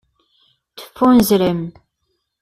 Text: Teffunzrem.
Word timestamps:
Teffunzrem. 0.77 1.61